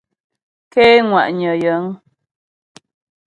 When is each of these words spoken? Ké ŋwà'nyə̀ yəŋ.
Ké 0.71 0.83
ŋwà'nyə̀ 1.09 1.53
yəŋ. 1.63 1.83